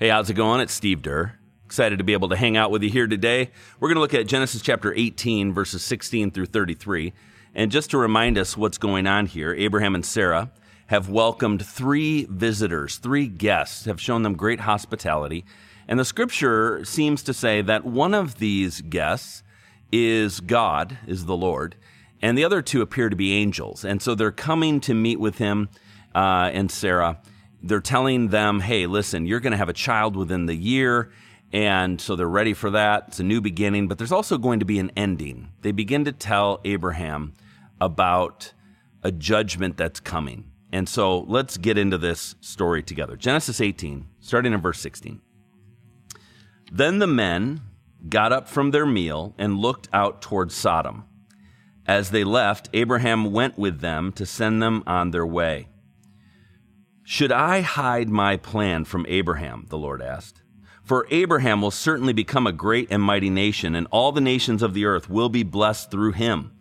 [0.00, 0.60] Hey, how's it going?
[0.60, 1.32] It's Steve Durr.
[1.66, 3.50] Excited to be able to hang out with you here today.
[3.80, 7.12] We're going to look at Genesis chapter 18, verses 16 through 33.
[7.52, 10.52] And just to remind us what's going on here, Abraham and Sarah
[10.86, 15.44] have welcomed three visitors, three guests, have shown them great hospitality.
[15.88, 19.42] And the scripture seems to say that one of these guests
[19.90, 21.74] is God, is the Lord,
[22.22, 23.84] and the other two appear to be angels.
[23.84, 25.68] And so they're coming to meet with him
[26.14, 27.20] uh, and Sarah.
[27.62, 31.10] They're telling them, hey, listen, you're going to have a child within the year.
[31.52, 33.04] And so they're ready for that.
[33.08, 35.50] It's a new beginning, but there's also going to be an ending.
[35.62, 37.32] They begin to tell Abraham
[37.80, 38.52] about
[39.02, 40.50] a judgment that's coming.
[40.70, 43.16] And so let's get into this story together.
[43.16, 45.20] Genesis 18, starting in verse 16.
[46.70, 47.62] Then the men
[48.08, 51.04] got up from their meal and looked out toward Sodom.
[51.86, 55.68] As they left, Abraham went with them to send them on their way.
[57.10, 59.64] Should I hide my plan from Abraham?
[59.70, 60.42] The Lord asked.
[60.84, 64.74] For Abraham will certainly become a great and mighty nation, and all the nations of
[64.74, 66.52] the earth will be blessed through him.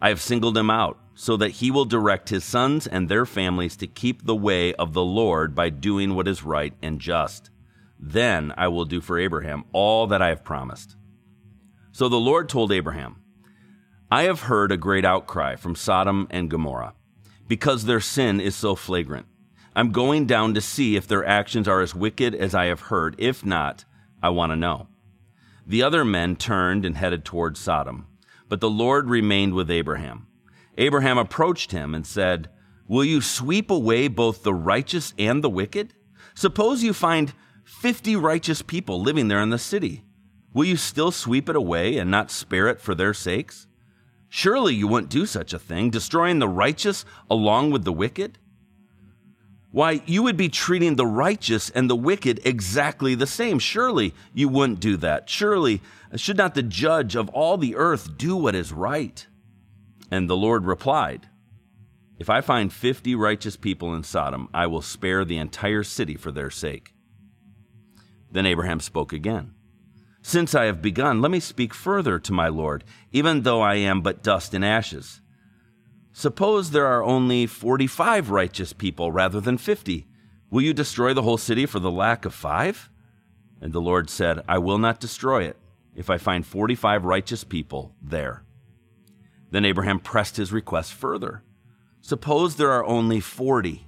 [0.00, 3.76] I have singled him out, so that he will direct his sons and their families
[3.78, 7.50] to keep the way of the Lord by doing what is right and just.
[7.98, 10.94] Then I will do for Abraham all that I have promised.
[11.90, 13.16] So the Lord told Abraham,
[14.12, 16.94] I have heard a great outcry from Sodom and Gomorrah,
[17.48, 19.26] because their sin is so flagrant.
[19.78, 23.14] I'm going down to see if their actions are as wicked as I have heard.
[23.16, 23.84] If not,
[24.20, 24.88] I want to know.
[25.64, 28.08] The other men turned and headed toward Sodom,
[28.48, 30.26] but the Lord remained with Abraham.
[30.78, 32.50] Abraham approached him and said,
[32.88, 35.94] Will you sweep away both the righteous and the wicked?
[36.34, 37.32] Suppose you find
[37.62, 40.02] 50 righteous people living there in the city.
[40.52, 43.68] Will you still sweep it away and not spare it for their sakes?
[44.28, 48.40] Surely you wouldn't do such a thing, destroying the righteous along with the wicked?
[49.70, 53.58] Why, you would be treating the righteous and the wicked exactly the same.
[53.58, 55.28] Surely you wouldn't do that.
[55.28, 55.82] Surely
[56.16, 59.26] should not the judge of all the earth do what is right?
[60.10, 61.28] And the Lord replied,
[62.18, 66.32] If I find fifty righteous people in Sodom, I will spare the entire city for
[66.32, 66.94] their sake.
[68.30, 69.52] Then Abraham spoke again.
[70.22, 74.00] Since I have begun, let me speak further to my Lord, even though I am
[74.00, 75.20] but dust and ashes.
[76.18, 80.08] Suppose there are only 45 righteous people rather than 50.
[80.50, 82.90] Will you destroy the whole city for the lack of five?
[83.60, 85.56] And the Lord said, I will not destroy it
[85.94, 88.42] if I find 45 righteous people there.
[89.52, 91.44] Then Abraham pressed his request further.
[92.00, 93.86] Suppose there are only 40.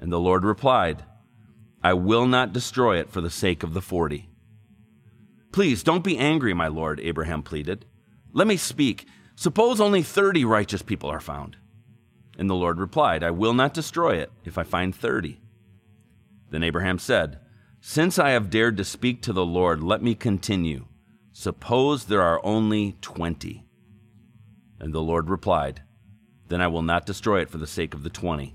[0.00, 1.04] And the Lord replied,
[1.84, 4.28] I will not destroy it for the sake of the 40.
[5.52, 7.86] Please don't be angry, my Lord, Abraham pleaded.
[8.32, 9.06] Let me speak.
[9.34, 11.56] Suppose only 30 righteous people are found.
[12.38, 15.40] And the Lord replied, I will not destroy it if I find 30.
[16.50, 17.38] Then Abraham said,
[17.80, 20.86] Since I have dared to speak to the Lord, let me continue.
[21.32, 23.66] Suppose there are only 20.
[24.78, 25.82] And the Lord replied,
[26.48, 28.54] Then I will not destroy it for the sake of the 20.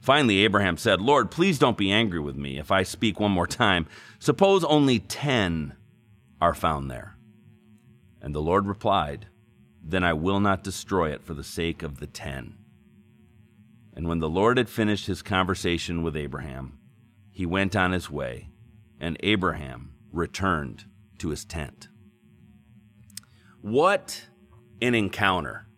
[0.00, 3.46] Finally, Abraham said, Lord, please don't be angry with me if I speak one more
[3.46, 3.86] time.
[4.20, 5.74] Suppose only 10
[6.40, 7.16] are found there.
[8.22, 9.26] And the Lord replied,
[9.88, 12.58] then I will not destroy it for the sake of the ten.
[13.94, 16.78] And when the Lord had finished his conversation with Abraham,
[17.30, 18.50] he went on his way,
[19.00, 20.86] and Abraham returned
[21.18, 21.88] to his tent.
[23.62, 24.26] What
[24.82, 25.68] an encounter!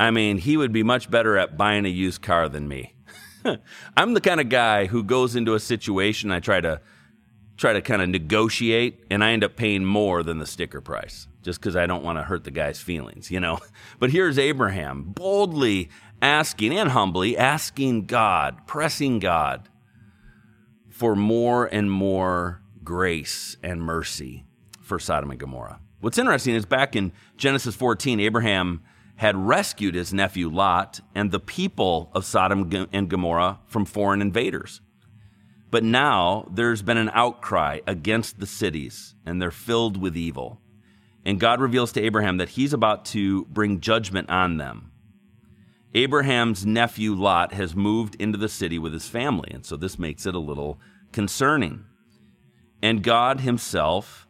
[0.00, 2.94] I mean, he would be much better at buying a used car than me.
[3.96, 6.80] I'm the kind of guy who goes into a situation, I try to
[7.62, 11.28] try to kind of negotiate, and I end up paying more than the sticker price
[11.42, 13.58] just because I don't want to hurt the guy's feelings, you know.
[14.00, 15.88] But here's Abraham boldly
[16.20, 19.68] asking and humbly asking God, pressing God
[20.90, 24.44] for more and more grace and mercy
[24.80, 25.78] for Sodom and Gomorrah.
[26.00, 28.82] What's interesting is back in Genesis 14, Abraham
[29.16, 34.80] had rescued his nephew Lot and the people of Sodom and Gomorrah from foreign invaders.
[35.72, 40.60] But now there's been an outcry against the cities, and they're filled with evil.
[41.24, 44.92] And God reveals to Abraham that he's about to bring judgment on them.
[45.94, 50.26] Abraham's nephew Lot has moved into the city with his family, and so this makes
[50.26, 50.78] it a little
[51.10, 51.86] concerning.
[52.82, 54.28] And God himself,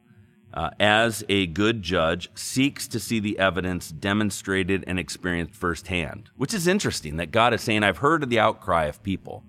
[0.54, 6.54] uh, as a good judge, seeks to see the evidence demonstrated and experienced firsthand, which
[6.54, 9.42] is interesting that God is saying, I've heard of the outcry of people.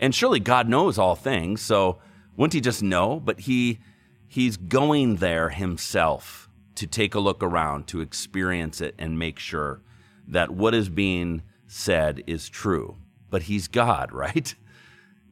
[0.00, 1.98] And surely God knows all things, so
[2.36, 3.20] wouldn't he just know?
[3.20, 3.78] But he,
[4.26, 9.82] he's going there himself to take a look around, to experience it, and make sure
[10.26, 12.96] that what is being said is true.
[13.28, 14.54] But he's God, right?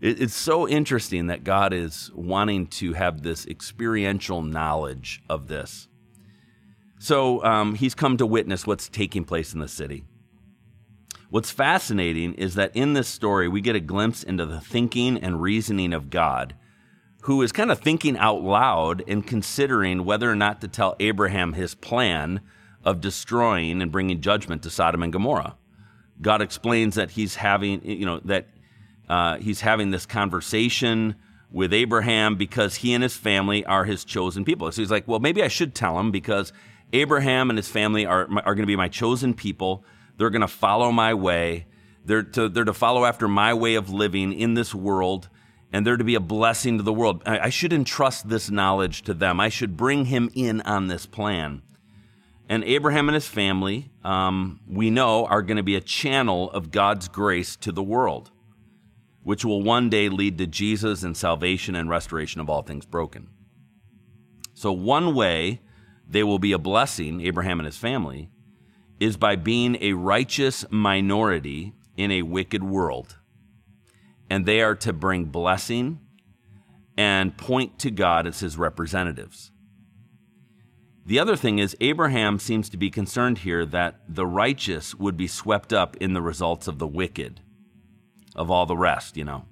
[0.00, 5.88] it's so interesting that God is wanting to have this experiential knowledge of this.
[7.00, 10.04] So um, he's come to witness what's taking place in the city.
[11.30, 15.42] What's fascinating is that in this story, we get a glimpse into the thinking and
[15.42, 16.54] reasoning of God,
[17.22, 21.52] who is kind of thinking out loud and considering whether or not to tell Abraham
[21.52, 22.40] his plan
[22.82, 25.56] of destroying and bringing judgment to Sodom and Gomorrah.
[26.22, 28.46] God explains that he's having, you know, that
[29.08, 31.14] uh, he's having this conversation
[31.50, 34.70] with Abraham because he and his family are his chosen people.
[34.72, 36.52] So he's like, well, maybe I should tell him because
[36.92, 39.84] Abraham and his family are, are going to be my chosen people.
[40.18, 41.66] They're going to follow my way.
[42.04, 45.28] They're to, they're to follow after my way of living in this world,
[45.72, 47.22] and they're to be a blessing to the world.
[47.24, 49.40] I, I should entrust this knowledge to them.
[49.40, 51.62] I should bring him in on this plan.
[52.48, 56.70] And Abraham and his family, um, we know, are going to be a channel of
[56.70, 58.30] God's grace to the world,
[59.22, 63.28] which will one day lead to Jesus and salvation and restoration of all things broken.
[64.54, 65.60] So, one way
[66.08, 68.30] they will be a blessing, Abraham and his family,
[69.00, 73.16] is by being a righteous minority in a wicked world.
[74.30, 76.00] And they are to bring blessing
[76.96, 79.52] and point to God as his representatives.
[81.06, 85.26] The other thing is, Abraham seems to be concerned here that the righteous would be
[85.26, 87.40] swept up in the results of the wicked,
[88.36, 89.46] of all the rest, you know.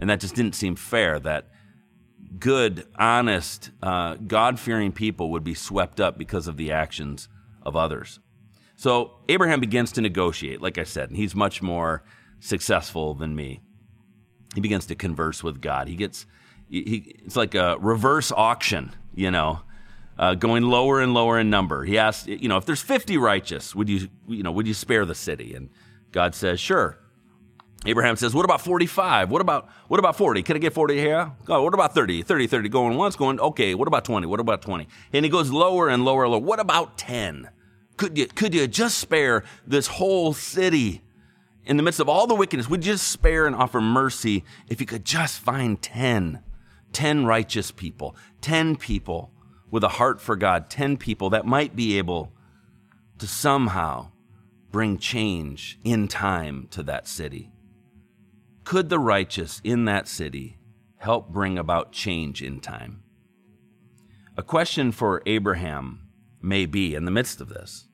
[0.00, 1.48] And that just didn't seem fair that
[2.38, 7.28] good, honest, uh, God fearing people would be swept up because of the actions
[7.62, 8.18] of others.
[8.76, 12.04] So Abraham begins to negotiate, like I said, and he's much more
[12.40, 13.60] successful than me.
[14.54, 15.88] He begins to converse with God.
[15.88, 16.26] He gets,
[16.68, 19.60] he, it's like a reverse auction, you know,
[20.18, 21.84] uh, going lower and lower in number.
[21.84, 25.04] He asks, you know, if there's 50 righteous, would you, you know, would you spare
[25.04, 25.54] the city?
[25.54, 25.70] And
[26.12, 26.98] God says, sure.
[27.84, 29.30] Abraham says, What about 45?
[29.30, 30.42] What about what about 40?
[30.42, 31.30] Can I get 40 here?
[31.46, 32.22] Oh, what about 30?
[32.22, 34.26] 30, 30 going once, going, okay, what about 20?
[34.26, 34.88] What about 20?
[35.12, 36.40] And he goes lower and lower and lower.
[36.40, 37.48] What about 10?
[37.96, 41.02] Could you could you just spare this whole city?
[41.64, 44.80] In the midst of all the wickedness, would you just spare and offer mercy if
[44.80, 46.42] you could just find 10?
[46.92, 49.32] 10 righteous people, 10 people
[49.70, 52.32] with a heart for God, 10 people that might be able
[53.18, 54.12] to somehow
[54.70, 57.50] bring change in time to that city.
[58.64, 60.58] Could the righteous in that city
[60.98, 63.02] help bring about change in time?
[64.36, 66.08] A question for Abraham
[66.40, 67.85] may be in the midst of this.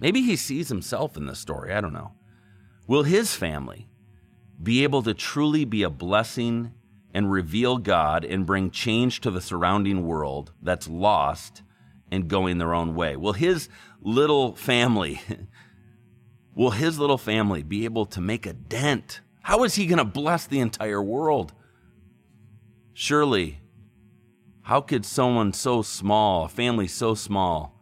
[0.00, 1.72] Maybe he sees himself in this story.
[1.72, 2.12] I don't know.
[2.86, 3.88] Will his family
[4.62, 6.72] be able to truly be a blessing
[7.12, 11.62] and reveal God and bring change to the surrounding world that's lost
[12.10, 13.16] and going their own way?
[13.16, 13.68] Will his
[14.00, 15.20] little family,
[16.54, 20.04] will his little family be able to make a dent how is he going to
[20.04, 21.52] bless the entire world?
[22.92, 23.60] Surely,
[24.62, 27.79] how could someone so small, a family so small,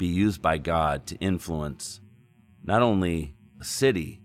[0.00, 2.00] be used by God to influence
[2.64, 4.22] not only a city,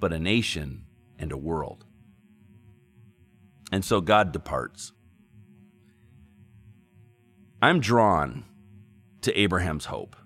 [0.00, 0.86] but a nation
[1.18, 1.84] and a world?
[3.70, 4.92] And so God departs.
[7.60, 8.46] I'm drawn
[9.20, 10.16] to Abraham's hope.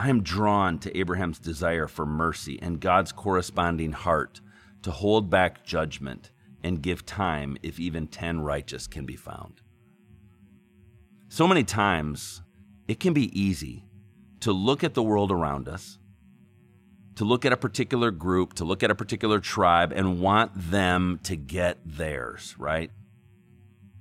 [0.00, 4.40] I am drawn to Abraham's desire for mercy and God's corresponding heart
[4.82, 6.32] to hold back judgment
[6.64, 9.60] and give time if even 10 righteous can be found.
[11.28, 12.42] So many times,
[12.88, 13.84] it can be easy
[14.44, 15.98] to look at the world around us,
[17.16, 21.20] to look at a particular group, to look at a particular tribe, and want them
[21.24, 22.90] to get theirs, right?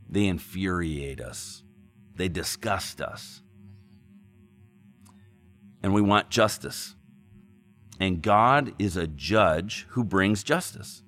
[0.10, 1.64] They infuriate us,
[2.16, 3.42] they disgust us.
[5.82, 6.96] And we want justice
[8.00, 11.04] and God is a judge who brings justice.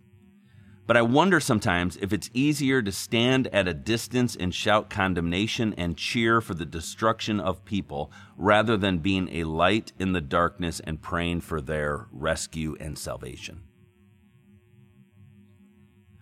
[0.88, 5.74] But I wonder sometimes if it's easier to stand at a distance and shout condemnation
[5.78, 10.80] and cheer for the destruction of people rather than being a light in the darkness
[10.80, 13.64] and praying for their rescue and salvation.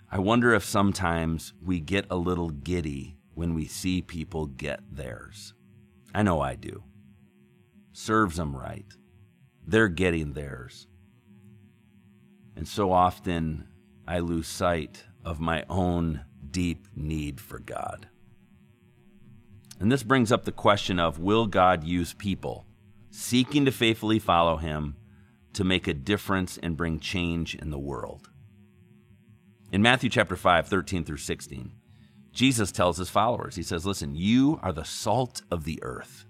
[0.09, 5.53] I wonder if sometimes we get a little giddy when we see people get theirs.
[6.15, 6.83] I know I do.
[7.91, 8.85] Serves them right
[9.65, 10.87] they're getting theirs.
[12.55, 13.67] And so often
[14.07, 18.07] I lose sight of my own deep need for God.
[19.79, 22.65] And this brings up the question of will God use people
[23.11, 24.95] seeking to faithfully follow him
[25.53, 28.29] to make a difference and bring change in the world?
[29.71, 31.71] In Matthew chapter 5, 13 through 16,
[32.31, 36.25] Jesus tells his followers, He says, Listen, you are the salt of the earth.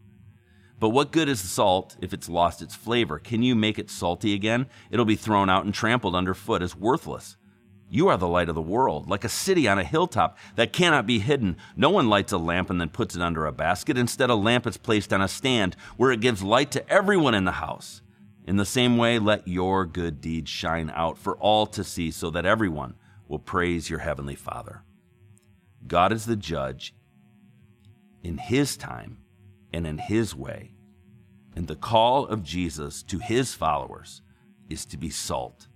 [0.79, 3.19] But what good is the salt if it's lost its flavor?
[3.19, 4.67] Can you make it salty again?
[4.91, 7.37] It'll be thrown out and trampled underfoot as worthless.
[7.93, 11.05] You are the light of the world, like a city on a hilltop that cannot
[11.05, 11.57] be hidden.
[11.75, 13.99] No one lights a lamp and then puts it under a basket.
[13.99, 17.45] Instead, a lamp is placed on a stand where it gives light to everyone in
[17.45, 18.01] the house.
[18.47, 22.31] In the same way, let your good deeds shine out for all to see so
[22.31, 22.95] that everyone
[23.27, 24.81] will praise your heavenly Father.
[25.85, 26.95] God is the judge
[28.23, 29.19] in his time
[29.71, 30.73] and in his way.
[31.55, 34.23] And the call of Jesus to his followers
[34.67, 35.67] is to be salt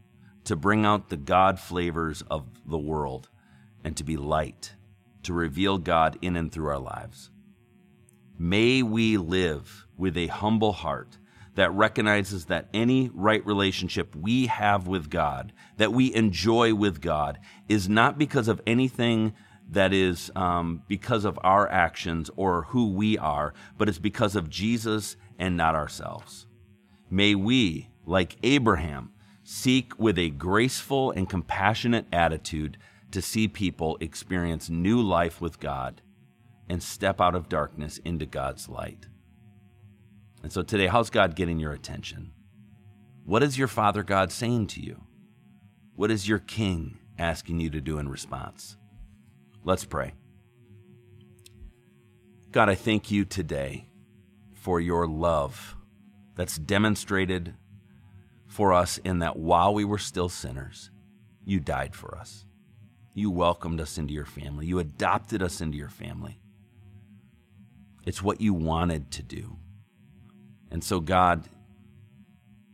[0.48, 3.30] to bring out the God flavors of the world
[3.84, 4.74] and to be light,
[5.24, 7.32] to reveal God in and through our lives.
[8.40, 11.18] May we live with a humble heart
[11.56, 17.40] that recognizes that any right relationship we have with God, that we enjoy with God,
[17.68, 19.34] is not because of anything
[19.70, 24.50] that is um, because of our actions or who we are, but it's because of
[24.50, 26.48] Jesus and not ourselves.
[27.10, 29.12] May we, like Abraham,
[29.50, 32.78] Seek with a graceful and compassionate attitude
[33.12, 36.02] to see people experience new life with God
[36.68, 39.08] and step out of darkness into God's light.
[40.44, 42.34] And so today, how's God getting your attention?
[43.24, 45.02] What is your Father God saying to you?
[45.96, 48.76] What is your King asking you to do in response?
[49.64, 50.12] Let's pray.
[52.52, 53.88] God, I thank you today
[54.56, 55.78] for your love
[56.36, 57.56] that's demonstrated
[58.48, 60.90] for us in that while we were still sinners,
[61.46, 62.46] you died for us.
[63.14, 64.66] You welcomed us into your family.
[64.66, 66.40] You adopted us into your family.
[68.06, 69.58] It's what you wanted to do.
[70.72, 71.48] And so, God,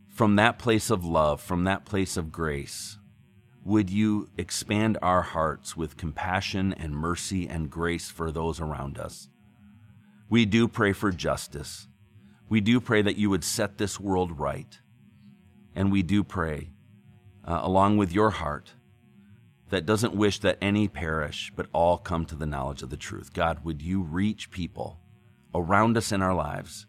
[0.08, 2.98] from that place of love, from that place of grace,
[3.64, 9.28] would you expand our hearts with compassion and mercy and grace for those around us?
[10.28, 11.88] We do pray for justice.
[12.48, 14.78] We do pray that you would set this world right.
[15.74, 16.70] And we do pray,
[17.46, 18.74] uh, along with your heart,
[19.70, 23.32] that doesn't wish that any perish, but all come to the knowledge of the truth.
[23.32, 25.00] God, would you reach people
[25.54, 26.86] around us in our lives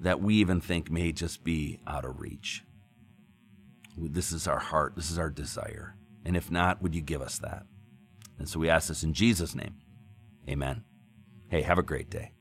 [0.00, 2.64] that we even think may just be out of reach?
[3.96, 5.96] This is our heart, this is our desire.
[6.24, 7.64] And if not, would you give us that?
[8.38, 9.74] And so we ask this in Jesus' name.
[10.48, 10.84] Amen.
[11.48, 12.32] Hey, have a great day.